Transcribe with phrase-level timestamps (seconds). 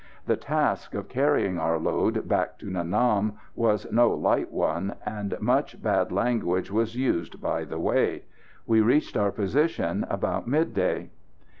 [0.25, 5.39] The task of carrying our load back to Nha Nam was no light one, and
[5.39, 8.23] much bad language was used by the way.
[8.65, 11.11] We reached our position about midday.